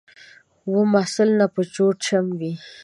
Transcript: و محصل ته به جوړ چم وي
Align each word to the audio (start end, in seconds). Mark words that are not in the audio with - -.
و 0.73 0.75
محصل 0.93 1.29
ته 1.39 1.45
به 1.53 1.61
جوړ 1.75 1.91
چم 2.05 2.25
وي 2.39 2.53